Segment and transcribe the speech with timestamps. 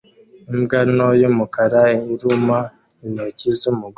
[0.53, 2.57] Imbwa nto y'umukara iruma
[3.05, 3.89] intoki z'umugore